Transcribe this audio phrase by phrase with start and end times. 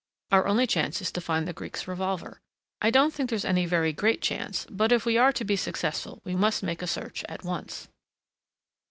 [0.31, 2.41] Our only chance is to find the Greek's revolver
[2.81, 6.21] I don't think there's any very great chance, but if we are to be successful
[6.25, 7.87] we must make a search at once."